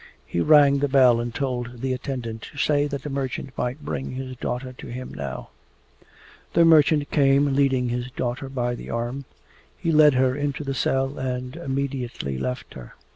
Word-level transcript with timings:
He 0.25 0.39
rang 0.41 0.79
the 0.79 0.87
bell 0.87 1.19
and 1.19 1.31
told 1.31 1.81
the 1.81 1.93
attendant 1.93 2.41
to 2.51 2.57
say 2.57 2.87
that 2.87 3.03
the 3.03 3.09
merchant 3.11 3.55
might 3.55 3.85
bring 3.85 4.13
his 4.13 4.35
daughter 4.37 4.73
to 4.73 4.87
him 4.87 5.13
now. 5.13 5.49
The 6.53 6.65
merchant 6.65 7.11
came, 7.11 7.53
leading 7.53 7.89
his 7.89 8.09
daughter 8.09 8.49
by 8.49 8.73
the 8.73 8.89
arm. 8.89 9.25
He 9.77 9.91
led 9.91 10.15
her 10.15 10.35
into 10.35 10.63
the 10.63 10.73
cell 10.73 11.19
and 11.19 11.55
immediately 11.55 12.39
left 12.39 12.73
her. 12.73 12.95